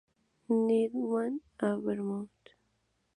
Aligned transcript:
Newman 0.65 1.31
Arboretum. 1.59 2.31